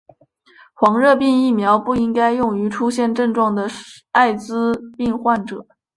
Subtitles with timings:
[0.73, 3.69] 黄热病疫苗不应该用于出现症状的
[4.13, 5.67] 爱滋病患者。